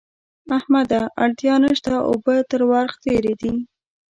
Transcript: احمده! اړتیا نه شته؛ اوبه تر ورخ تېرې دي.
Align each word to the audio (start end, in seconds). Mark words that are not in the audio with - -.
احمده! 0.57 1.01
اړتیا 1.23 1.55
نه 1.63 1.71
شته؛ 1.79 1.93
اوبه 2.09 2.35
تر 2.51 2.61
ورخ 2.71 2.93
تېرې 3.05 3.33
دي. 3.41 3.53